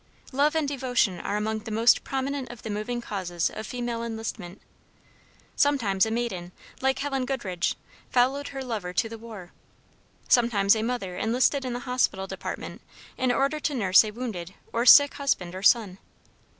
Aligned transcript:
Love 0.31 0.55
and 0.55 0.67
devotion 0.67 1.19
are 1.19 1.37
among 1.37 1.59
the 1.59 1.69
most 1.69 2.03
prominent 2.03 2.49
of 2.49 2.63
the 2.63 2.71
moving 2.71 3.01
causes 3.01 3.51
of 3.51 3.67
female 3.67 4.01
enlistment. 4.03 4.59
Sometimes 5.55 6.07
a 6.07 6.09
maiden, 6.09 6.53
like 6.81 6.97
Helen 6.97 7.23
Goodridge, 7.23 7.75
followed 8.09 8.47
her 8.47 8.63
lover 8.63 8.93
to 8.93 9.07
the 9.07 9.19
war; 9.19 9.51
sometimes 10.27 10.75
a 10.75 10.81
mother 10.81 11.17
enlisted 11.17 11.63
in 11.65 11.73
the 11.73 11.81
hospital 11.81 12.25
department 12.25 12.81
in 13.15 13.31
order 13.31 13.59
to 13.59 13.75
nurse 13.75 14.03
a 14.03 14.09
wounded 14.09 14.55
or 14.73 14.87
sick 14.87 15.13
husband 15.13 15.53
or 15.53 15.61
son. 15.61 15.99